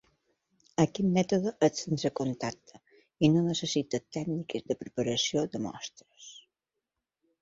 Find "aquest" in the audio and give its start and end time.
0.83-1.09